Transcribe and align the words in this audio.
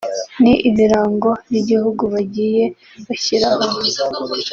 ni 0.41 0.53
ibirango 0.69 1.29
by’igihugu 1.49 2.03
bagiye 2.13 2.63
bashyiraho 3.07 3.67